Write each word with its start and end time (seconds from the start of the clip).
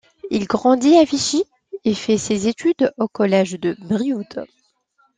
Il 0.31 0.47
grandit 0.47 0.97
à 0.97 1.03
Vichy 1.03 1.43
et 1.85 1.93
fait 1.93 2.17
ses 2.17 2.47
études 2.47 2.91
au 2.97 3.07
collège 3.07 3.59
de 3.59 3.75
Brioude. 3.81 4.47